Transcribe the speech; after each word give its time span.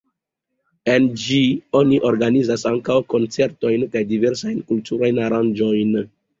En 0.93 1.03
ĝi 1.23 1.37
oni 1.81 1.99
organizas 2.13 2.65
ankaŭ 2.71 2.97
koncertojn 3.17 3.87
kaj 3.95 4.05
diversajn 4.17 4.67
kulturajn 4.73 5.25
aranĝojn. 5.31 5.97